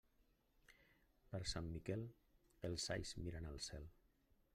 [1.35, 2.05] Per Sant Miquel,
[2.71, 3.87] els alls miren al cel.